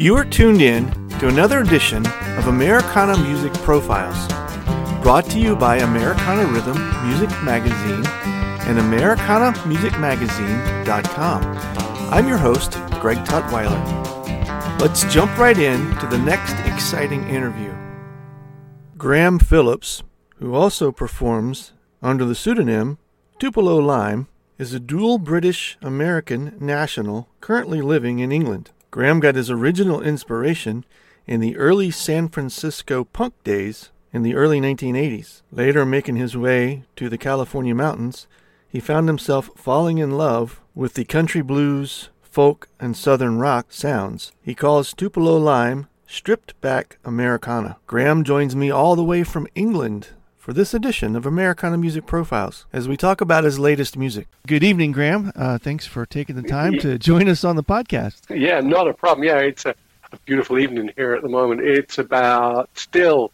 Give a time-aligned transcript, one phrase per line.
[0.00, 2.06] You are tuned in to another edition
[2.38, 4.16] of Americana Music Profiles,
[5.02, 8.06] brought to you by Americana Rhythm Music Magazine
[8.66, 11.42] and AmericanaMusicMagazine.com.
[12.10, 14.80] I'm your host, Greg Tutwiler.
[14.80, 17.74] Let's jump right in to the next exciting interview.
[18.96, 20.02] Gram Phillips,
[20.36, 22.96] who also performs under the pseudonym
[23.38, 28.70] Tupelo Lime, is a dual British American national currently living in England.
[28.90, 30.84] Gram got his original inspiration
[31.26, 35.42] in the early San Francisco punk days in the early 1980s.
[35.52, 38.26] Later, making his way to the California mountains,
[38.68, 44.32] he found himself falling in love with the country blues, folk, and southern rock sounds.
[44.42, 47.76] He calls Tupelo Lime stripped back Americana.
[47.86, 50.08] Gram joins me all the way from England
[50.40, 54.26] for this edition of Americana Music Profiles as we talk about his latest music.
[54.46, 55.30] Good evening, Gram.
[55.36, 58.22] Uh, thanks for taking the time to join us on the podcast.
[58.30, 59.26] Yeah, not a problem.
[59.26, 59.74] Yeah, it's a,
[60.10, 61.60] a beautiful evening here at the moment.
[61.60, 63.32] It's about still,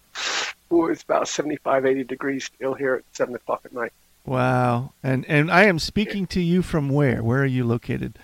[0.69, 3.93] it's about 75, 80 degrees still here at 7 o'clock at night.
[4.25, 4.93] Wow.
[5.05, 7.23] And, and I am speaking to you from where?
[7.23, 8.19] Where are you located?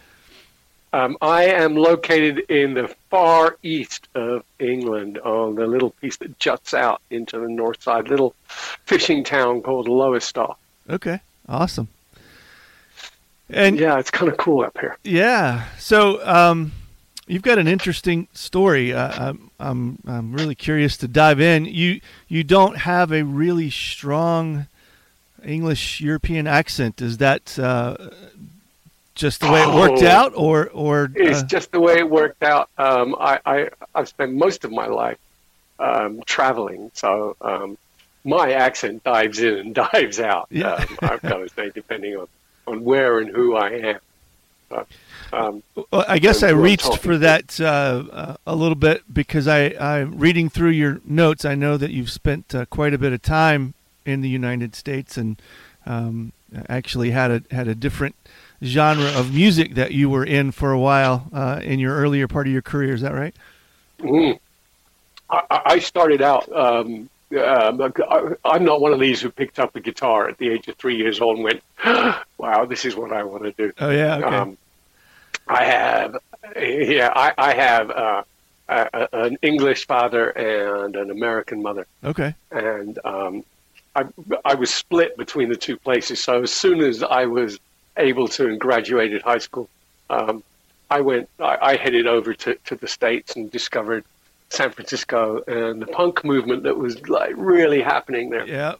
[0.94, 6.38] Um, I am located in the far east of England on the little piece that
[6.38, 10.58] juts out into the north side, little fishing town called Lowestoft.
[10.90, 11.88] Okay, awesome.
[13.48, 14.96] And yeah, it's kind of cool up here.
[15.02, 15.66] Yeah.
[15.78, 16.72] So um,
[17.26, 18.92] you've got an interesting story.
[18.92, 21.64] Uh, I'm, I'm I'm really curious to dive in.
[21.64, 24.66] You you don't have a really strong
[25.44, 27.00] English European accent.
[27.00, 27.96] Is that uh,
[29.14, 30.06] just the way it worked Oh.
[30.08, 32.68] out, or or It's uh, just the way it worked out.
[32.78, 35.18] Um, I, I I've spent most of my life
[35.78, 37.76] um, traveling, so um,
[38.24, 40.46] my accent dives in and dives out.
[40.50, 40.74] Yeah.
[40.74, 42.28] Um, I've got to say, depending on,
[42.66, 44.00] on where and who I am.
[44.70, 44.86] So,
[45.32, 49.74] um, Well, I guess I reached for that uh, uh, a little bit because I,
[49.78, 51.44] I'm reading through your notes.
[51.44, 53.74] I know that you've spent uh, quite a bit of time
[54.06, 55.40] in the United States and
[55.84, 56.32] um,
[56.68, 58.14] actually had a had a different
[58.62, 62.46] genre of music that you were in for a while uh, in your earlier part
[62.46, 62.94] of your career.
[62.94, 63.34] Is that right?
[64.00, 64.38] mm.
[65.30, 66.50] I, I started out.
[66.54, 67.08] Um,
[67.38, 67.80] um,
[68.10, 70.76] I- I'm not one of these who picked up a guitar at the age of
[70.76, 71.62] three years old and went,
[72.38, 74.16] "Wow, this is what I want to do." Oh yeah.
[74.16, 74.36] Okay.
[74.36, 74.58] Um,
[75.48, 76.16] I have,
[76.56, 78.22] yeah, I, I have uh,
[78.68, 82.34] a, a, an English father and an American mother, okay.
[82.50, 83.44] and um,
[83.96, 84.04] I,
[84.44, 86.22] I was split between the two places.
[86.22, 87.58] So as soon as I was
[87.96, 89.68] able to and graduated high school,
[90.10, 90.42] um,
[90.90, 94.04] I went, I, I headed over to, to the states and discovered
[94.50, 98.46] San Francisco and the punk movement that was like really happening there.
[98.46, 98.74] Yeah.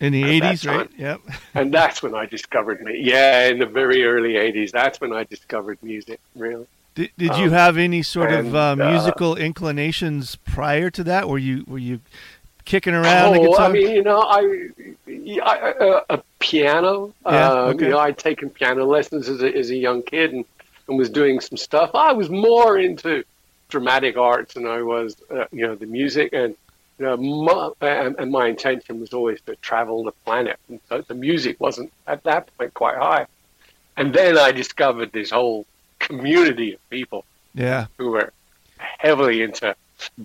[0.00, 0.90] In the At 80s, right?
[0.96, 1.20] Yep.
[1.54, 3.00] And that's when I discovered me.
[3.00, 6.20] Yeah, in the very early '80s, that's when I discovered music.
[6.36, 6.66] Really.
[6.94, 11.02] Did, did you Um, have any sort of and, uh, uh, musical inclinations prior to
[11.04, 11.28] that?
[11.28, 12.00] Were you were you
[12.68, 13.56] kicking around oh?
[13.56, 14.68] I mean, you know, I,
[15.42, 17.14] I uh, a piano.
[17.24, 17.86] Yeah, um, okay.
[17.86, 20.44] You know, I'd taken piano lessons as a, as a young kid and,
[20.86, 21.90] and was doing some stuff.
[21.94, 23.24] I was more into
[23.70, 26.34] dramatic arts than I was, uh, you know, the music.
[26.34, 26.54] And
[26.98, 30.58] you know, my, and, and my intention was always to travel the planet.
[30.68, 33.26] And so the music wasn't at that point quite high.
[33.96, 35.64] And then I discovered this whole
[36.00, 37.24] community of people
[37.54, 37.86] yeah.
[37.96, 38.32] who were
[38.76, 39.74] heavily into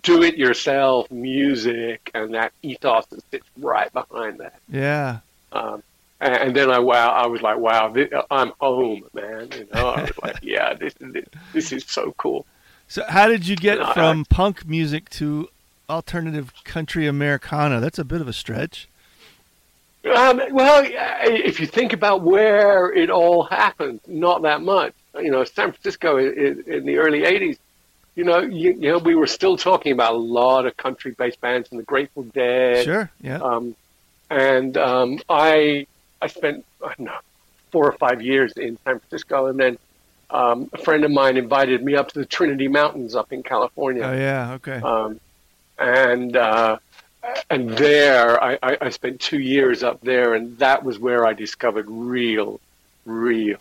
[0.02, 4.60] do-it-yourself music and that ethos that sits right behind that.
[4.70, 5.20] Yeah.
[5.52, 5.84] Um,
[6.20, 9.50] and, and then I wow, I was like, wow, this, I'm home, man.
[9.52, 12.46] You know, I was like, yeah, this is this, this is so cool.
[12.88, 15.50] So how did you get I- from punk music to
[15.90, 17.80] alternative country Americana?
[17.80, 18.88] That's a bit of a stretch.
[20.06, 24.94] Um, well, if you think about where it all happened, not that much.
[25.16, 27.58] You know, San Francisco in, in the early '80s.
[28.16, 31.70] You know, you, you know, we were still talking about a lot of country-based bands
[31.72, 32.86] and the Grateful Dead.
[32.86, 33.12] Sure.
[33.22, 33.38] Yeah.
[33.38, 33.76] Um,
[34.30, 35.88] and um, I
[36.22, 37.18] I spent I don't know
[37.72, 39.78] four or five years in San Francisco, and then
[40.30, 44.04] um, a friend of mine invited me up to the Trinity Mountains up in California,
[44.04, 44.54] oh yeah.
[44.54, 44.80] Okay.
[44.82, 45.20] um,
[45.78, 46.78] and uh,
[47.50, 51.34] and there I, I, I spent two years up there, and that was where I
[51.34, 52.60] discovered real,
[53.06, 53.58] real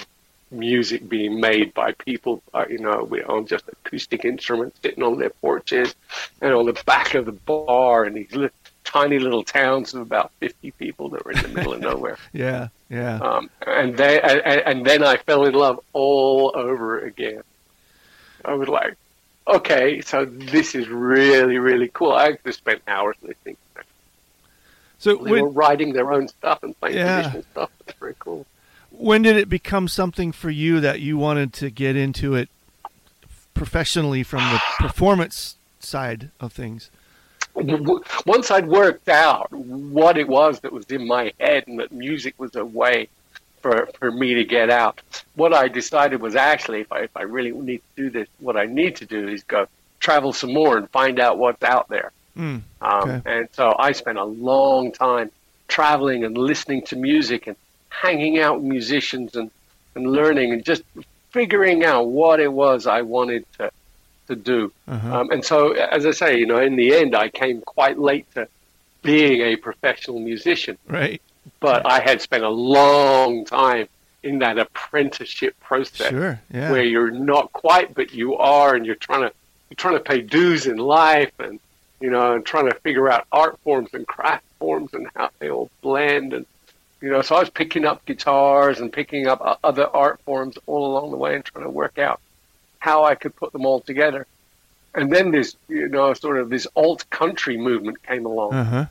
[0.52, 5.18] music being made by people, uh, you know, with, on just acoustic instruments sitting on
[5.18, 5.94] their porches
[6.40, 8.50] and on the back of the bar in these li-
[8.84, 12.18] tiny little towns of about 50 people that were in the middle of nowhere.
[12.32, 13.16] Yeah, yeah.
[13.16, 17.42] Um, and, they, and, and then I fell in love all over again.
[18.44, 18.96] I was like,
[19.48, 22.12] okay, so this is really, really cool.
[22.12, 23.56] I just spent hours listening.
[24.98, 27.14] So They when, were writing their own stuff and playing Yeah.
[27.16, 27.70] traditional stuff.
[27.86, 28.46] It's very cool.
[29.02, 32.48] When did it become something for you that you wanted to get into it
[33.52, 36.90] professionally from the performance side of things?
[37.54, 42.34] once I'd worked out what it was that was in my head and that music
[42.38, 43.08] was a way
[43.60, 45.02] for, for me to get out,
[45.34, 48.56] what I decided was actually, if I, if I really need to do this, what
[48.56, 49.66] I need to do is go
[50.00, 52.12] travel some more and find out what's out there.
[52.38, 55.30] Mm, Um, And so I spent a long time
[55.68, 57.56] traveling and listening to music and
[58.00, 59.50] hanging out with musicians and,
[59.94, 60.82] and learning and just
[61.30, 63.70] figuring out what it was I wanted to,
[64.28, 64.72] to do.
[64.88, 65.20] uh-huh.
[65.20, 68.26] Um, and so, as I say, you know, in the end, I came quite late
[68.34, 68.48] to
[69.02, 71.20] being a professional musician, right.
[71.60, 73.88] but I had spent a long time
[74.22, 76.40] in that apprenticeship process Sure.
[76.52, 76.70] Yeah.
[76.70, 79.32] where you're not quite, but you are, and you're trying to
[79.68, 81.58] you're trying to pay dues in life, and
[82.00, 85.50] you know, and trying to figure out art forms and craft forms and how they
[85.50, 86.46] all blend, and
[87.02, 90.86] you know, so I was picking up guitars and picking up other art forms all
[90.86, 92.20] along the way and trying to work out
[92.78, 94.26] how I could put them all together.
[94.94, 98.86] And then this, you know, sort of this alt country movement came along Uh-huh.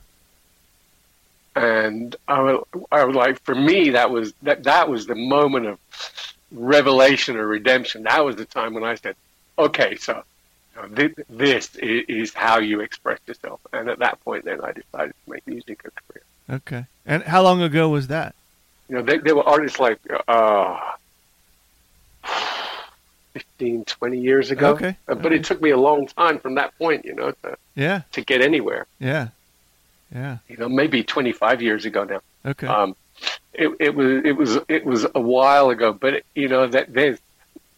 [1.54, 5.66] and I was, I was like, for me, that was that that was the moment
[5.66, 5.78] of
[6.50, 8.02] revelation or redemption.
[8.04, 9.16] That was the time when I said,
[9.58, 10.22] okay, so
[10.74, 13.60] you know, thi- this is, is how you express yourself.
[13.72, 16.24] And at that point, then I decided to make music a career.
[16.52, 16.84] Okay.
[17.06, 18.34] And how long ago was that?
[18.88, 20.78] You know, they, there were artists like uh,
[23.32, 24.72] 15, 20 years ago.
[24.72, 25.36] Okay, Uh, But okay.
[25.36, 28.02] it took me a long time from that point, you know, to, Yeah.
[28.12, 28.86] to get anywhere.
[28.98, 29.28] Yeah.
[30.14, 30.38] Yeah.
[30.48, 32.20] You know, maybe 25 years ago now.
[32.44, 32.66] Okay.
[32.66, 32.94] Um,
[33.54, 37.18] it, it was it was it was a while ago, but you know that there's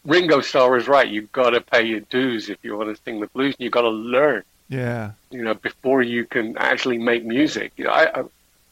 [0.04, 1.06] Ringo Starr was right.
[1.08, 3.72] You've got to pay your dues if you want to sing the blues, and you've
[3.72, 4.42] got to learn.
[4.68, 5.12] yeah.
[5.30, 7.72] You know before you can actually make music.
[7.76, 8.24] You know, I I,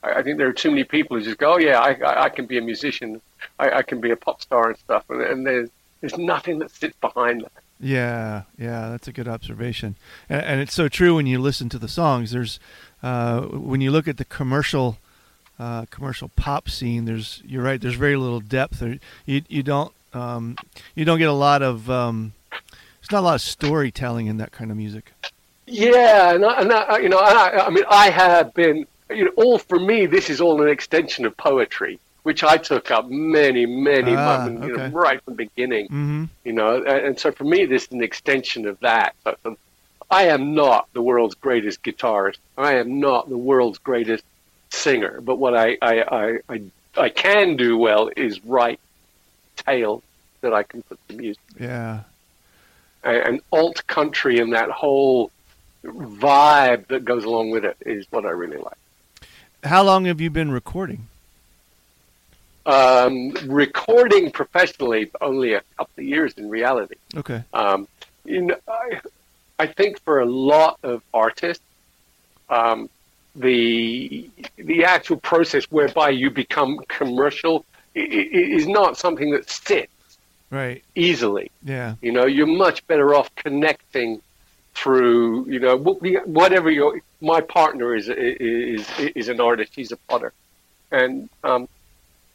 [0.03, 2.29] I think there are too many people who just go, oh yeah, I I, I
[2.29, 3.21] can be a musician,
[3.59, 5.71] I, I can be a pop star and stuff, and, and there's
[6.01, 7.53] there's nothing that sits behind that.
[7.81, 9.97] Yeah, yeah, that's a good observation,
[10.29, 12.31] and, and it's so true when you listen to the songs.
[12.33, 12.61] There's
[13.03, 14.99] uh, when you look at the commercial
[15.59, 17.05] uh, commercial pop scene.
[17.05, 17.81] There's you're right.
[17.81, 18.81] There's very little depth.
[18.81, 20.57] There, you you don't um,
[20.95, 24.53] you don't get a lot of um, there's not a lot of storytelling in that
[24.53, 25.13] kind of music.
[25.67, 29.33] Yeah, and, I, and I, you know, I, I mean, I have been, you know,
[29.37, 33.67] all for me, this is all an extension of poetry, which I took up many,
[33.67, 35.87] many Ah, months, you know, right from the beginning.
[35.87, 36.25] Mm-hmm.
[36.45, 39.57] you know and, and so for me this is an extension of that but um,
[40.11, 44.25] i am not the world's greatest guitarist i am not the world's greatest
[44.71, 46.63] singer but what i i i, I,
[46.97, 48.81] I can do well is write
[49.57, 50.03] tales
[50.43, 52.01] that i can put to music Yeah.
[53.05, 55.31] and alt country and that whole
[55.85, 58.79] vibe that goes along with it is what i really like
[59.63, 61.09] How long have you been recording?
[62.65, 67.43] um, recording professionally only a couple of years in reality Okay.
[67.53, 67.89] Um,
[68.25, 69.01] you know, I,
[69.59, 71.65] I think for a lot of artists,
[72.49, 72.89] um,
[73.35, 77.65] the the actual process whereby you become commercial
[77.97, 79.91] is not something that sits
[80.51, 80.85] Right.
[80.95, 81.51] easily.
[81.65, 81.97] Yeah.
[82.01, 84.23] You know, you're much better off connecting
[84.75, 85.49] through.
[85.49, 89.73] You know, whatever your my partner is is is an artist.
[89.75, 90.33] He's a potter,
[90.91, 91.69] and um,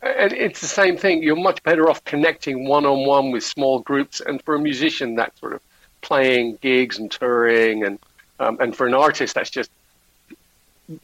[0.02, 1.24] and it's the same thing.
[1.24, 5.16] You're much better off connecting one on one with small groups, and for a musician,
[5.16, 5.62] that sort of
[6.02, 8.00] playing gigs and touring, and
[8.40, 9.72] um, and for an artist, that's just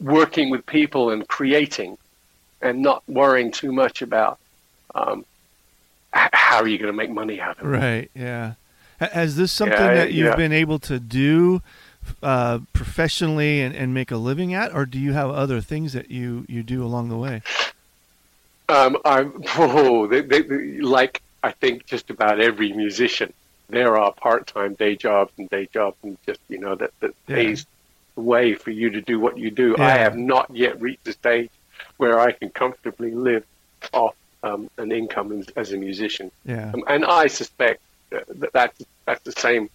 [0.00, 1.98] working with people and creating,
[2.62, 4.38] and not worrying too much about
[4.94, 5.24] um,
[6.12, 7.68] how are you going to make money out of it.
[7.68, 8.10] Right.
[8.14, 8.54] Yeah.
[9.04, 10.36] Ha- Has this something Yeah, that you've yeah.
[10.36, 11.62] been able to do
[12.22, 16.10] uh, professionally and, and make a living at, or do you have other things that
[16.10, 17.42] you, you do along the way?
[18.68, 23.32] Um, I'm, oh, they, they, they- like I think just about every musician,
[23.68, 27.36] there are part-time day jobs and day jobs and just you know that that Yeah.
[27.36, 27.66] pays
[28.14, 29.76] the way for you to do what you do.
[29.78, 31.50] I have not yet reached the stage
[31.98, 33.44] where I can comfortably live
[33.92, 36.70] off um, an income as, as a musician, Yeah.
[36.72, 37.80] um, and I suspect
[38.28, 38.74] that that
[39.06, 39.68] that's, the same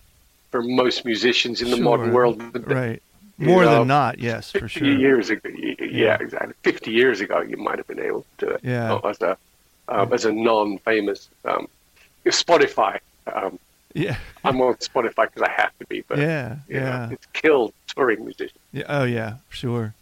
[0.51, 1.86] for most musicians in the Sure.
[1.86, 2.41] modern world.
[2.67, 3.01] Right.
[3.38, 4.88] More know, than not, yes, for 50 sure.
[4.89, 6.17] years ago, yeah, Yeah.
[6.19, 6.53] exactly.
[6.63, 8.93] Fifty years ago, you might have been able to do it Yeah.
[8.96, 9.38] uh, as a
[9.88, 11.67] um, as a non-famous um,
[12.25, 13.00] Spotify.
[13.34, 13.58] Um,
[13.93, 14.17] Yeah.
[14.43, 16.58] I'm on Spotify because I have to be, but Yeah.
[16.67, 17.10] you know, Yeah.
[17.12, 18.60] it's killed touring musicians.
[18.72, 18.84] Yeah.
[18.88, 19.36] Oh yeah.
[19.50, 19.93] Sure.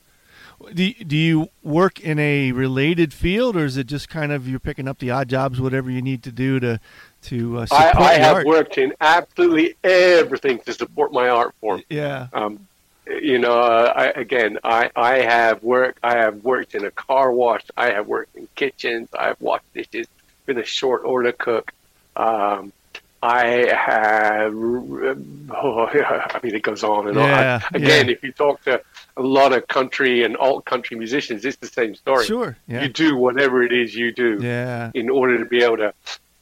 [0.73, 4.47] Do you, do you work in a related field, or is it just kind of
[4.47, 6.79] you're picking up the odd jobs, whatever you need to do to
[7.23, 8.47] to uh, I, support I the have art?
[8.47, 11.83] worked in absolutely everything to support my art form.
[11.89, 12.27] Yeah.
[12.33, 12.67] Um,
[13.07, 15.99] you know, uh, I, again, I, I have worked.
[16.03, 17.63] I have worked in a car wash.
[17.77, 19.09] I have worked in kitchens.
[19.17, 20.07] I have washed dishes.
[20.45, 21.71] Been a short order cook.
[22.15, 22.73] Um,
[23.21, 24.53] I have.
[25.49, 27.75] Oh, I mean, it goes on and Yeah, on.
[27.81, 28.11] Again, yeah.
[28.11, 28.81] if you talk to
[29.15, 32.25] a lot of country and alt country musicians, it's the same story.
[32.25, 32.57] Sure.
[32.67, 32.83] Yeah.
[32.83, 34.91] You do whatever it is you do Yeah.
[34.93, 35.93] in order to be able to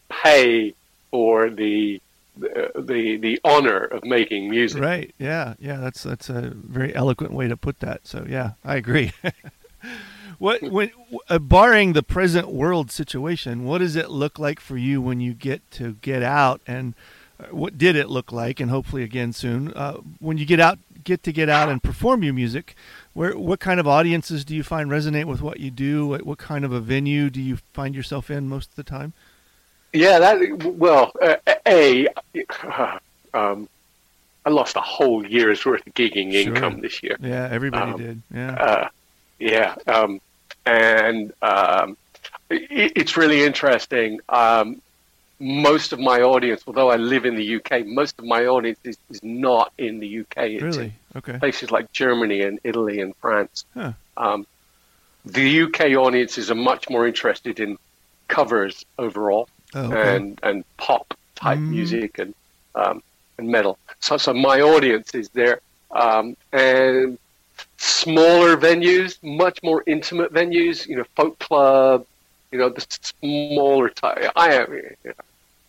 [0.10, 0.74] pay
[1.12, 2.02] for the
[2.36, 4.82] the the, the honor of making music.
[4.82, 5.14] Right.
[5.20, 5.54] Yeah.
[5.60, 5.78] Yeah.
[5.78, 8.08] That's that's a very eloquent way to put that.
[8.08, 9.12] So yeah, I agree.
[10.40, 10.92] what when
[11.30, 15.34] uh, barring the present world situation, what does it look like for you when you
[15.34, 16.94] get to get out and
[17.40, 20.80] uh, what did it look like and hopefully again soon uh, when you get out
[21.04, 22.76] get to get out and perform your music
[23.14, 26.38] where what kind of audiences do you find resonate with what you do what, what
[26.40, 29.14] kind of a venue do you find yourself in most of the time
[29.94, 31.36] Yeah, that well, uh,
[31.68, 32.08] a
[33.34, 33.70] um,
[34.46, 36.54] I lost a whole year's worth of gigging Sure.
[36.56, 37.18] income this year.
[37.20, 38.88] yeah everybody Um, did yeah Uh,
[39.40, 40.22] yeah, um,
[40.66, 41.98] and um,
[42.50, 44.20] it, it's really interesting.
[44.30, 44.82] Um,
[45.40, 48.98] most of my audience, although I live in the UK, most of my audience is,
[49.10, 50.38] is not in the UK.
[50.38, 53.66] It's really okay places like Germany and Italy and France.
[53.74, 53.94] Huh.
[54.18, 54.48] Um,
[55.26, 57.78] the UK audiences are much more interested in
[58.28, 60.16] covers overall oh, okay.
[60.16, 61.70] and and pop type Mm.
[61.70, 62.34] music and
[62.76, 63.04] um,
[63.38, 63.78] and metal.
[64.00, 65.60] So so my audience is there,
[65.92, 67.18] um, and
[67.78, 70.88] smaller venues, much more intimate venues.
[70.88, 72.06] You know, folk club.
[72.52, 72.86] You know, the
[73.22, 74.32] smaller type.
[74.36, 74.74] I am.
[74.74, 75.14] You know,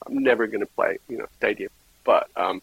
[0.07, 0.99] I'm never going to play.
[1.09, 1.71] You know, stadium,
[2.05, 2.63] but um,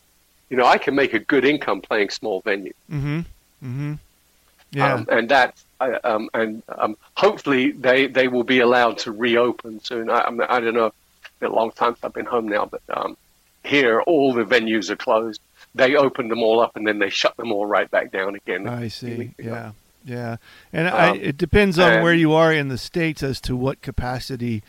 [0.50, 2.74] you know, I can make a good income playing small venues.
[2.92, 3.20] Mm-hmm.
[3.64, 3.94] Mm-hmm.
[4.72, 4.94] Yeah.
[4.94, 9.84] Um, and that, I- um, and um, hopefully they, they will be allowed to reopen
[9.84, 10.10] soon.
[10.10, 10.88] I, I don't know.
[10.88, 13.18] It's been a long time since I've been home now, but um,
[13.64, 15.42] here all the venues are closed.
[15.76, 18.68] They opened them all up and then they shut them all right back down again.
[18.68, 19.32] I see.
[19.40, 19.72] Yeah.
[20.06, 20.36] Yeah.
[20.72, 23.56] And I, Um, it depends on and- where you are in the states as to
[23.56, 24.62] what capacity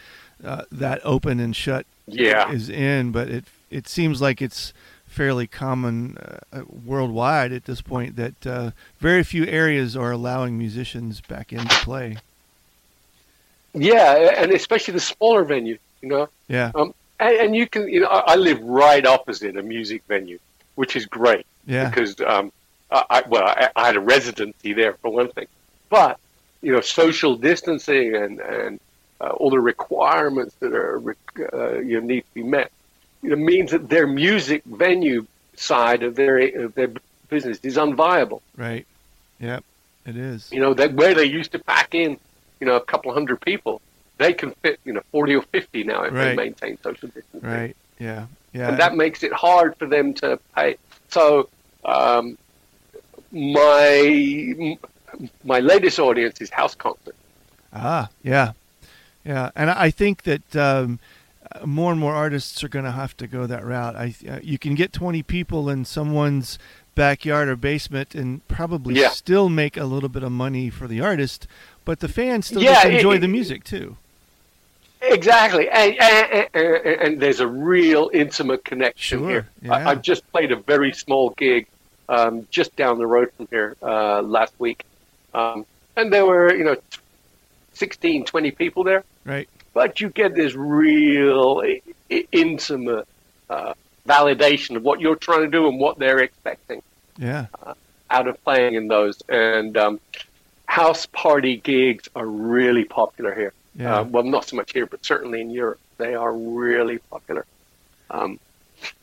[0.45, 2.51] uh, that open and shut Yeah.
[2.51, 4.73] is in, but it it seems like it's
[5.07, 6.17] fairly common
[6.53, 8.71] uh, worldwide at this point that uh,
[9.01, 12.17] very few areas are allowing musicians back into play.
[13.73, 16.29] Yeah, and especially the smaller venue, you know.
[16.49, 16.71] Yeah.
[16.75, 20.39] Um, and, and you can, you know, I, I live right opposite a music venue,
[20.75, 21.47] which is great.
[21.67, 21.89] Yeah.
[21.89, 22.53] because um,
[22.91, 25.47] I, well, I, I had a residency there for one thing,
[25.89, 26.19] but
[26.63, 28.81] you know, social distancing and and
[29.21, 30.99] uh, all the requirements that are
[31.53, 32.71] uh, you know, need to be met,
[33.23, 35.27] you know, means that their music venue
[35.57, 36.93] side of their of their
[37.29, 38.41] business is unviable.
[38.57, 38.87] Right.
[39.41, 39.65] Yep.
[40.07, 40.51] It is.
[40.53, 42.19] You know, that where they used to pack in,
[42.61, 43.81] you know, a couple hundred people,
[44.19, 46.25] they can fit you know forty or fifty now if Right.
[46.31, 47.77] they maintain social distancing Right.
[47.99, 48.27] Yeah.
[48.55, 48.69] Yeah.
[48.69, 50.77] and that makes it hard for them to pay.
[51.09, 51.49] So,
[51.85, 52.39] um,
[53.33, 54.79] my
[55.45, 57.17] my latest audience is house concert.
[57.73, 58.53] Ah, yeah,
[59.25, 60.99] yeah, and I think that um,
[61.65, 63.97] more and more artists are going to have to go that route.
[63.97, 66.59] I uh, you can get twenty people in someone's
[66.95, 69.09] backyard or basement and probably Yeah.
[69.09, 71.49] still make a little bit of money for the artist,
[71.85, 73.97] but the fans still Yeah, it- enjoy it- the music too.
[75.07, 79.49] Exactly, and, and, and, and there's a real intimate connection Sure, here.
[79.63, 79.73] yeah.
[79.75, 81.67] I, I've just played a very small gig
[82.09, 84.85] um, just down the road from here uh, last week,
[85.35, 86.77] um, and there were you know
[87.75, 89.05] 16, 20 people there.
[89.25, 89.49] Right.
[89.73, 93.09] but you get this real i- intimate
[93.51, 93.73] uh,
[94.07, 96.83] validation of what you're trying to do and what they're expecting
[97.19, 97.47] Yeah.
[98.11, 99.23] out of playing in those.
[99.29, 100.01] And um,
[100.67, 103.53] house party gigs are really popular here.
[103.77, 104.01] Yeah.
[104.01, 107.45] Uh, well, not so much here, but certainly in Europe, they are really popular.
[108.11, 108.39] Um,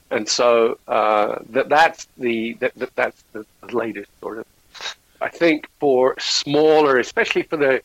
[0.10, 4.46] and so uh, that that's the that, that that's the latest sort of.
[5.22, 7.82] I think for smaller, especially for the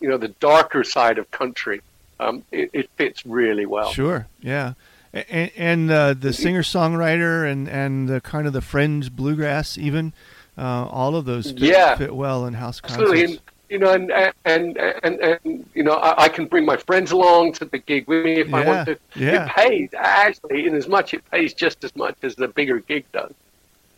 [0.00, 1.80] you know the darker side of country,
[2.20, 3.90] um, it, it fits really well.
[3.92, 4.26] Sure.
[4.40, 4.74] Yeah.
[5.12, 10.12] And, and uh, the singer songwriter and and the kind of the fringe bluegrass even
[10.58, 11.96] uh, all of those fit, Yeah.
[11.96, 13.32] fit well in house Absolutely, concerts.
[13.32, 14.10] and you know, and
[14.44, 18.06] and and, and you know, I, I can bring my friends along to the gig
[18.06, 18.98] with me if I want to.
[19.14, 19.46] Yeah.
[19.46, 23.04] It pays actually, in as much it pays just as much as the bigger gig
[23.12, 23.32] does.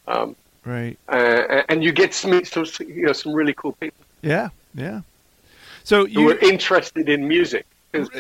[0.07, 0.99] Um, Right.
[1.09, 4.49] uh, and you get to meet some, you know, some really cool people Yeah.
[4.75, 5.01] Yeah.
[5.85, 7.65] So you were interested in music.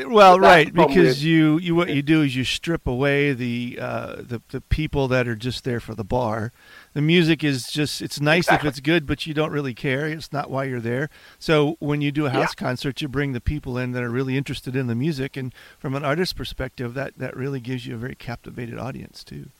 [0.07, 4.41] Well, right, because you, you what you do is you strip away the, uh, the
[4.49, 6.53] the people that are just there for the bar.
[6.95, 8.69] The music is just it's nice exactly.
[8.69, 10.07] if it's good, but you don't really care.
[10.07, 11.11] It's not why you're there.
[11.39, 12.65] So when you do a house yeah.
[12.65, 15.95] concert, you bring the people in that are really interested in the music, and from
[15.95, 19.51] an artist's perspective, that that really gives you a very captivated audience too.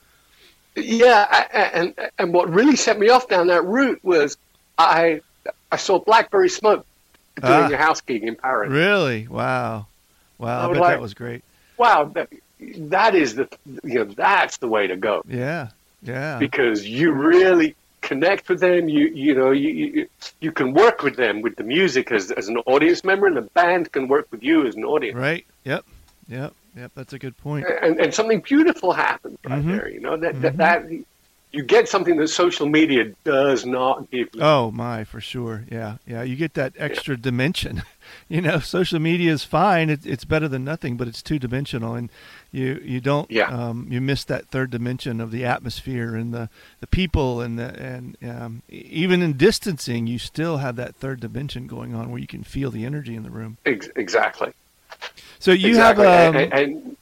[0.75, 4.39] Yeah, and and what really set me off down that route was
[4.79, 5.21] I
[5.71, 6.87] I saw Blackberry Smoke
[7.41, 8.71] doing ah, a house gig in Paris.
[8.71, 9.29] Really?
[9.29, 9.87] Wow.
[10.39, 11.45] Wow, I, I bet like, that was great.
[11.77, 13.49] Wow, that, that is the
[13.85, 15.23] you know that's the way to go.
[15.29, 15.69] Yeah,
[16.03, 16.39] yeah.
[16.39, 18.89] Because you really connect with them.
[18.89, 20.09] You you know you you,
[20.41, 23.43] you can work with them with the music as as an audience member, and the
[23.43, 25.17] band can work with you as an audience.
[25.17, 25.47] Right.
[25.65, 25.85] Yep.
[26.29, 26.55] Yep.
[26.77, 26.93] Yep.
[26.95, 27.67] That's a good point.
[27.83, 29.77] And and something beautiful happens right mm-hmm.
[29.77, 29.89] there.
[29.89, 30.43] You know that, mm-hmm.
[30.43, 31.05] that that
[31.51, 34.43] you get something that social media does not give you.
[34.43, 35.65] Oh my, for sure.
[35.71, 36.23] Yeah, yeah.
[36.23, 37.23] You get that extra yeah.
[37.23, 37.83] dimension.
[38.29, 39.91] you know, social media is fine.
[39.91, 42.11] It, it's better than nothing, but it's two dimensional, and
[42.53, 43.31] you you don't.
[43.31, 43.49] Yeah.
[43.49, 46.49] Um, you miss that third dimension of the atmosphere and the
[46.81, 51.67] the people and the and um, even in distancing, you still have that third dimension
[51.67, 53.59] going on where you can feel the energy in the room.
[53.65, 54.53] exactly.
[55.39, 56.07] So you exactly.
[56.07, 56.97] have um, and, and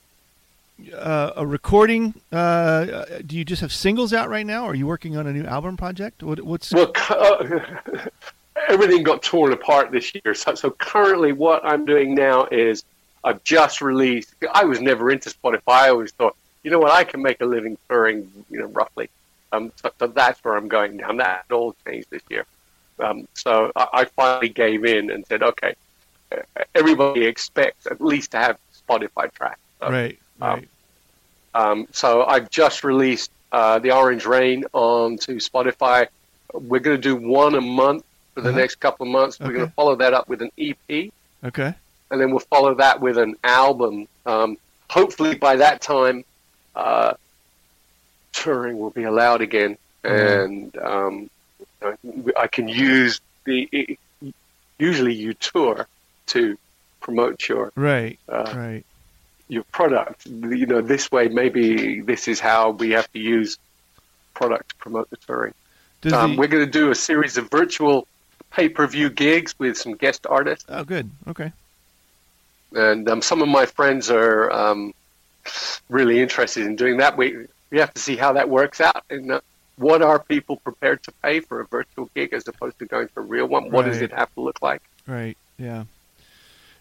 [0.94, 2.14] uh, a recording?
[2.30, 4.64] Uh, do you just have singles out right now?
[4.64, 6.22] Or are you working on a new album project?
[6.22, 7.60] What, what's well, uh,
[8.68, 10.35] everything got torn apart this year.
[10.35, 12.85] So, so currently, what I'm doing now is
[13.25, 14.35] I've just released.
[14.52, 15.61] I was never into Spotify.
[15.68, 19.11] I always thought, you know what, I can make a living touring, you know, roughly.
[19.52, 21.18] Um, so, so that's where I'm going down.
[21.18, 22.44] That all changed this year.
[22.99, 25.75] Um, so I, I finally gave in and said, okay,
[26.75, 28.58] everybody expects at least to have
[28.88, 29.61] Spotify tracks.
[29.80, 30.18] So, right.
[30.40, 30.68] Right.
[31.54, 36.08] Um, so I've just released uh, the Orange Rain onto Spotify.
[36.52, 38.04] We're going to do one a month
[38.36, 38.58] for the uh-huh.
[38.58, 39.40] next couple of months.
[39.40, 41.10] We're going to follow that up with an EP.
[41.42, 41.74] Okay.
[42.10, 44.08] And then we'll follow that with an album.
[44.26, 44.58] Um,
[44.90, 46.22] hopefully by that time,
[46.74, 47.14] uh,
[48.32, 50.76] touring will be allowed again, mm-hmm.
[50.76, 51.30] and um,
[52.36, 53.99] I can use the.
[54.78, 55.88] Usually, you tour
[56.26, 56.58] to
[57.00, 58.84] promote your right, uh, right
[59.49, 60.26] your product.
[60.26, 63.56] You know, this way, maybe this is how we have to use
[64.34, 65.54] product to promote the touring.
[66.12, 66.36] Um, the...
[66.36, 68.06] We're going to do a series of virtual
[68.52, 70.65] pay-per-view gigs with some guest artists.
[70.69, 71.11] Oh, good.
[71.28, 71.52] Okay.
[72.73, 74.95] And um, some of my friends are um,
[75.89, 77.17] really interested in doing that.
[77.17, 79.04] We we have to see how that works out.
[79.11, 79.41] And uh,
[79.76, 83.21] what are people prepared to pay for a virtual gig as opposed to going to
[83.21, 83.71] a real one?
[83.71, 83.93] What right.
[83.93, 84.82] does it have to look like?
[85.06, 85.37] Right.
[85.59, 85.85] Yeah.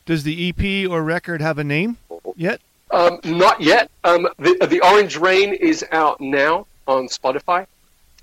[0.05, 1.97] Does the EP or record have a name
[2.35, 2.61] yet?
[2.91, 3.89] Um, not yet.
[4.03, 7.65] Um, the, the Orange Rain is out now on Spotify,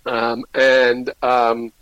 [0.06, 1.72] um, and um,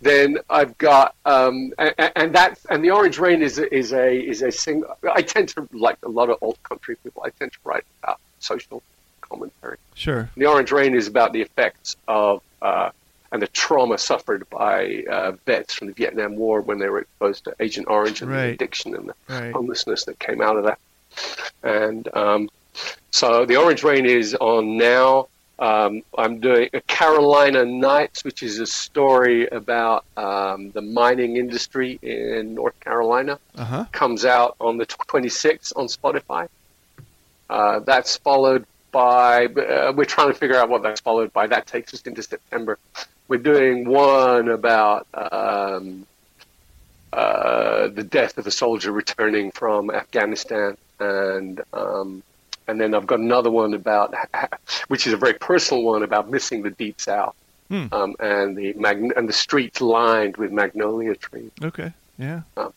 [0.00, 4.42] then I've got um, and, and, that and the Orange Rain is is a is
[4.42, 4.96] a single.
[5.12, 7.22] I tend to like a lot of old country people.
[7.24, 8.82] I tend to write about social
[9.20, 9.76] commentary.
[9.94, 10.30] Sure.
[10.36, 12.90] The Orange Rain is about the effects of uh,
[13.32, 17.44] and the trauma suffered by uh, vets from the Vietnam War when they were exposed
[17.44, 18.46] to Agent Orange and right.
[18.46, 19.52] the addiction and the right.
[19.52, 20.78] homelessness that came out of that.
[21.62, 22.50] And um,
[23.10, 25.28] so the Orange Rain is on now.
[25.60, 31.98] Um, I'm doing a Carolina Nights, which is a story about um, the mining industry
[32.02, 33.38] in North Carolina.
[33.56, 33.84] Uh-huh.
[33.92, 36.48] Comes out on the 26th on Spotify.
[37.50, 41.46] Uh, that's followed by, uh, we're trying to figure out what that's followed by.
[41.46, 42.78] That takes us into September
[43.30, 46.04] we're doing one about um,
[47.12, 52.24] uh, the death of a soldier returning from Afghanistan, and um,
[52.70, 54.14] and then I've got another one about,
[54.88, 57.34] which is a very personal one about missing the deep south,
[57.68, 57.86] hmm.
[57.92, 61.50] um, and the mag- and the streets lined with magnolia trees.
[61.62, 62.42] Okay, yeah.
[62.56, 62.72] Um,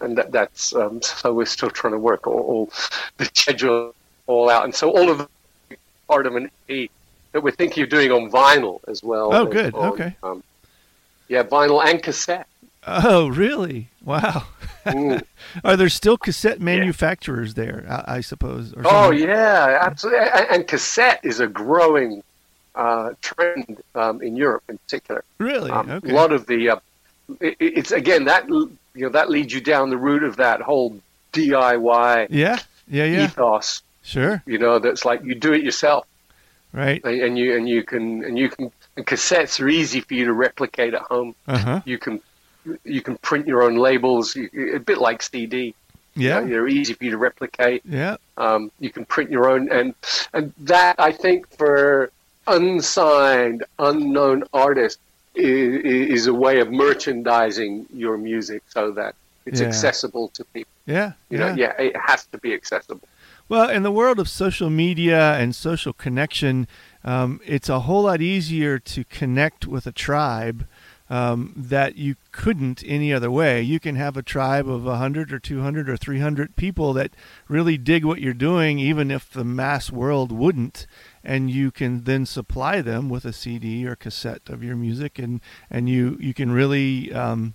[0.00, 2.72] and that, that's um, so we're still trying to work all, all
[3.16, 3.94] the schedule
[4.26, 5.28] all out, and so all of
[6.08, 6.90] part of an eight
[7.32, 9.34] that we're thinking of doing on vinyl as well.
[9.34, 9.74] Oh, good.
[9.74, 10.16] On, okay.
[10.22, 10.42] Um,
[11.28, 12.46] yeah, vinyl and cassette.
[12.86, 13.88] Oh, really?
[14.04, 14.46] Wow.
[15.64, 17.64] Are there still cassette manufacturers yeah.
[17.64, 17.86] there?
[17.88, 18.74] I, I suppose.
[18.84, 20.20] oh yeah, absolutely.
[20.20, 22.22] And, and, cassette is a growing
[22.74, 25.24] uh, trend um, in Europe, in particular.
[25.38, 25.70] Really?
[25.70, 26.10] Um, okay.
[26.10, 26.76] A lot of the uh,
[27.40, 30.98] it, it's again that you know that leads you down the route of that whole
[31.32, 32.28] DIY.
[32.30, 32.58] Yeah.
[32.88, 33.04] Yeah.
[33.04, 33.24] Yeah.
[33.24, 33.82] Ethos.
[34.02, 34.42] Sure.
[34.46, 36.06] You know, that's like you do it yourself
[36.72, 37.04] right?
[37.04, 40.32] And you and you can and you can and cassettes are easy for you to
[40.32, 41.34] replicate at home.
[41.46, 41.80] Uh-huh.
[41.84, 42.20] You can
[42.84, 45.74] you can print your own labels, a bit like CD.
[46.14, 47.82] Yeah, you know, they're easy for you to replicate.
[47.84, 49.94] Yeah, um, you can print your own, and
[50.34, 52.10] and that I think for
[52.46, 55.00] unsigned, unknown artists
[55.34, 59.14] is, is a way of merchandising your music, so that
[59.46, 59.68] It's Yeah.
[59.68, 60.70] accessible to people.
[60.86, 61.48] Yeah, You yeah.
[61.48, 63.08] know, yeah, it has to be accessible.
[63.48, 66.68] Well, in the world of social media and social connection,
[67.04, 70.66] um, it's a whole lot easier to connect with a tribe
[71.10, 73.60] um, that you couldn't any other way.
[73.60, 77.10] You can have a tribe of 100 or 200 or 300 people that
[77.48, 80.86] really dig what you're doing, even if the mass world wouldn't.
[81.24, 85.40] And you can then supply them with a CD or cassette of your music, and,
[85.68, 87.54] and you, you can really um,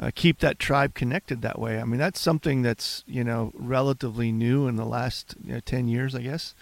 [0.00, 1.78] uh, keep that tribe connected that way.
[1.78, 5.88] I mean, that's something that's you know relatively new in the last you know, ten
[5.88, 6.54] years, I guess.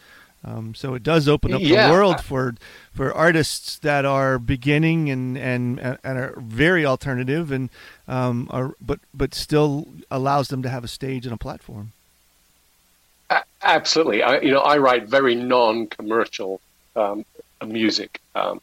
[0.46, 1.88] Um, so it does open up Yeah.
[1.88, 2.54] the world for
[2.94, 7.68] for artists that are beginning and and and are very alternative and
[8.06, 11.92] um, are but but still allows them to have a stage and a platform.
[13.62, 14.22] Absolutely.
[14.22, 16.61] I, you know, I write very non-commercial
[16.94, 17.24] um,
[17.66, 18.61] music, um,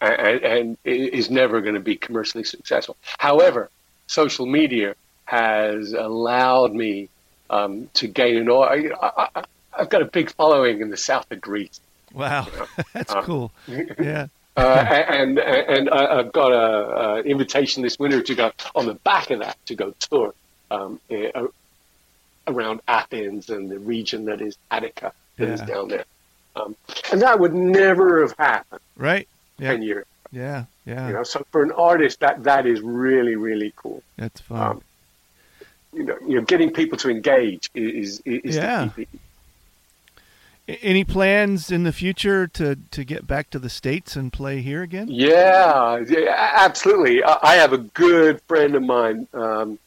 [0.00, 2.96] and, and it is never going to be commercially successful.
[3.18, 3.70] However,
[4.08, 7.08] social media has allowed me
[7.50, 8.50] um, to gain an.
[8.50, 9.44] au- I, I, I-
[9.80, 11.80] I've got a big following in the south of Greece.
[12.12, 12.46] Wow,
[12.92, 13.52] that's Uh, cool.
[13.68, 14.60] Yeah, Uh,
[15.08, 19.30] and and I- I've got a, a invitation this winter to go on the back
[19.30, 20.34] of that to go tour
[20.70, 21.30] um, eh,
[22.46, 25.66] around Athens and the region that is Attica that is Yeah.
[25.66, 26.04] down there,
[26.56, 26.76] um,
[27.12, 29.28] and that would never have happened right.
[29.58, 30.06] Yeah, ten years.
[30.32, 31.06] yeah, yeah.
[31.08, 34.02] You know, so for an artist, that that is really really cool.
[34.16, 34.60] That's fun.
[34.66, 34.82] Um,
[35.92, 38.84] you know, you know, getting people to engage is is, is Yeah.
[38.84, 39.06] the key thing.
[39.14, 39.18] A-
[40.82, 44.82] Any plans in the future to to get back to the states and play here
[44.82, 45.08] again?
[45.10, 47.22] Yeah, yeah, absolutely.
[47.24, 49.78] I I have a good friend of mine um,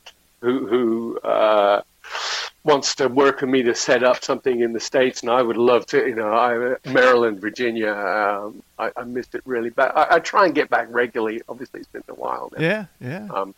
[0.42, 1.82] who who uh,
[2.64, 5.58] wants to work with me to set up something in the states, and I would
[5.58, 5.98] love to.
[6.08, 7.94] You know, I, Maryland, Virginia.
[7.94, 9.92] Um, I, I missed it really bad.
[9.96, 11.42] I, I try and get back regularly.
[11.48, 13.28] Obviously, it's been a while now, Yeah, yeah.
[13.34, 13.54] um,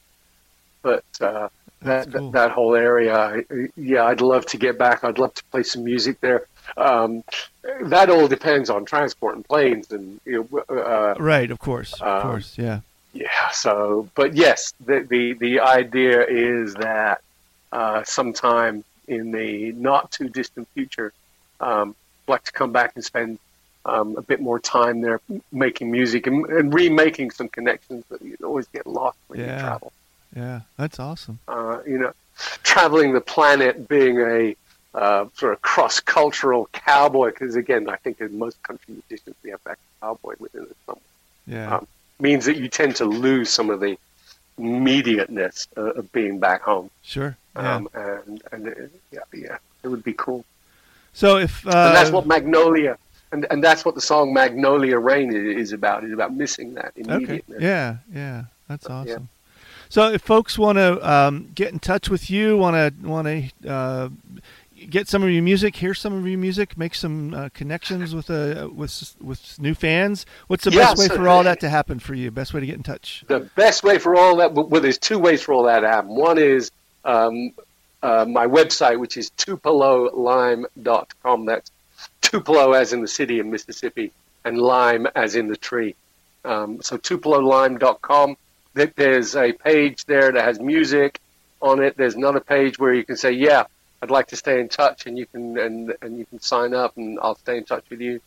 [0.82, 1.50] but uh,
[1.82, 2.32] that, cool.
[2.32, 3.44] that that whole area,
[3.76, 5.04] yeah, I'd love to get back.
[5.04, 6.46] I'd love to play some music there.
[6.78, 7.24] Um,
[7.84, 12.02] that all depends on transport and planes, and you know, uh, Right, of course, of
[12.08, 12.80] um, course, yeah.
[13.14, 13.50] yeah.
[13.52, 17.22] So, but yes, the the the idea is that
[17.72, 21.14] uh, sometime in the not too distant future,
[21.60, 21.96] um,
[22.28, 23.40] I'd like to come back and spend
[23.86, 28.36] um, a bit more time there making music and, and remaking some connections that you
[28.44, 29.54] always get lost when Yeah.
[29.56, 29.94] you travel.
[30.36, 31.40] Yeah, that's awesome.
[31.48, 32.12] Uh, you know,
[32.64, 34.56] traveling the planet, being a
[34.96, 39.64] uh, sort of cross-cultural cowboy, because again, I think in most country musicians we have
[39.66, 41.04] that cowboy within it somewhere
[41.48, 41.88] Yeah, Um,
[42.20, 43.98] means that you tend to lose some of the
[44.58, 46.90] immediateness uh, of being back home.
[47.04, 47.38] sure.
[47.56, 47.76] Yeah.
[47.76, 48.72] Um, and and uh,
[49.12, 50.44] yeah, yeah, it would be cool.
[51.14, 52.98] so if uh, and that's what Magnolia,
[53.32, 56.04] and and that's what the song Magnolia Rain is, about.
[56.04, 59.14] Is about missing that okay, yeah, yeah, that's Uh, yeah.
[59.14, 59.30] awesome.
[59.88, 63.70] So if folks want to um, get in touch with you, want to want to
[63.70, 64.10] uh,
[64.90, 68.30] get some of your music, hear some of your music, make some uh, connections with
[68.30, 71.70] uh, with with new fans, what's the Yeah, best way so- for all that to
[71.70, 72.32] happen for you?
[72.32, 73.24] Best way to get in touch?
[73.28, 76.10] The best way for all that, well, there's two ways for all that to happen.
[76.16, 76.72] One is
[77.04, 77.52] um,
[78.04, 81.46] uh, my website, which is tupelolime.com.
[81.46, 81.72] That's
[82.22, 84.12] Tupelo as in the city of Mississippi,
[84.44, 85.96] and lime as in the tree.
[86.44, 88.38] Um, so tupelolime.com.
[88.76, 91.20] Th- There's a page there that has music
[91.62, 91.98] on it.
[91.98, 93.66] There's another page where you can say, "Yeah,
[94.06, 96.96] I'd like to stay in touch," and you can and and you can sign up,
[96.96, 98.22] and I'll stay in touch with you.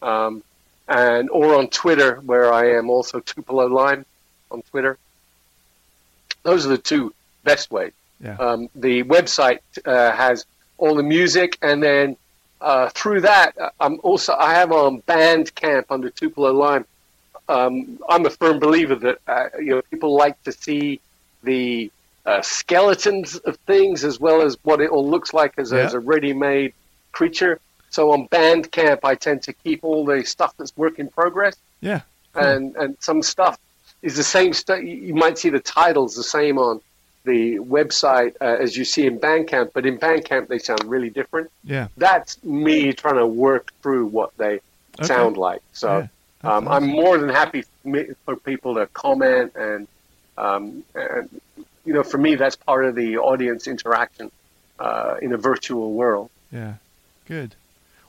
[0.00, 0.44] Um,
[0.86, 4.06] and or on Twitter, where I am also Tupelo Lime
[4.52, 4.96] on Twitter.
[6.44, 7.92] Those are the two best ways.
[8.20, 8.36] Yeah.
[8.36, 10.46] Um, the website uh, has
[10.78, 12.16] all the music, and then
[12.60, 16.86] uh, through that, uh, I'm also I have on Bandcamp under Tupelo Lime.
[17.48, 21.00] Um, I'm a firm believer that uh, you know people like to see
[21.42, 21.90] the
[22.26, 25.82] uh, skeletons of things as well as what it all looks like as, a, Yeah.
[25.84, 26.72] as a ready-made
[27.12, 27.60] creature.
[27.90, 32.00] So on Bandcamp, I tend to keep all the stuff that's work in progress Yeah,
[32.34, 33.56] and and some stuff
[34.02, 34.80] is the same stuff.
[34.82, 36.80] You might see the titles the same on
[37.24, 41.50] the website uh, as you see in Bandcamp, but in Bandcamp they sound really different.
[41.62, 44.60] yeah, That's me trying to work through what they
[44.98, 45.06] Okay.
[45.06, 45.62] sound like.
[45.72, 45.88] So
[46.44, 47.64] Yeah, um, I'm more than happy
[48.24, 49.86] for people to comment and
[50.36, 51.28] um, and
[51.84, 54.30] you know for me that's part of the audience interaction
[54.78, 56.30] uh, in a virtual world.
[56.50, 56.74] Yeah,
[57.26, 57.56] good.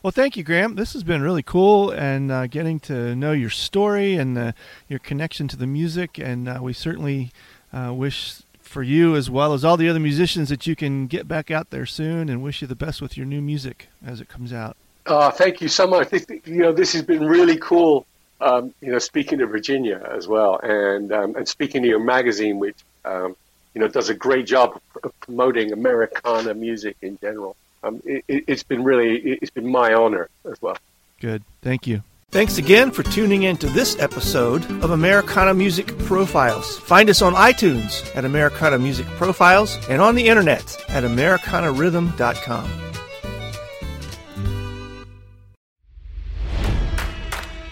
[0.05, 0.75] Well, thank you, Gram.
[0.75, 4.51] This has been really cool, and uh, getting to know your story and uh,
[4.87, 6.19] your connection to the music.
[6.19, 7.31] And uh, we certainly
[7.73, 11.27] uh, wish for you, as well as all the other musicians, that you can get
[11.27, 12.29] back out there soon.
[12.29, 14.77] And wish you the best with your new music as it comes out.
[15.07, 16.09] Uh, thank you so much.
[16.09, 18.05] This, you know, this has been really cool.
[18.41, 22.59] Um, you know, speaking to Virginia as well, and um, and speaking to your magazine,
[22.59, 23.35] which um,
[23.75, 27.55] you know, does a great job of promoting Americana music in general.
[27.83, 30.77] Um, it, has been really, it's been my honor as well.
[31.19, 31.43] Good.
[31.61, 32.01] Thank you.
[32.31, 36.79] Thanks again for tuning in to this episode of Americana Music Profiles.
[36.79, 42.81] Find us on iTunes at Americana Music Profiles and on the internet at AmericanaRhythm.com.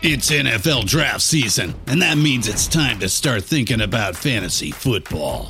[0.05, 5.49] It's NFL draft season, and that means it's time to start thinking about fantasy football.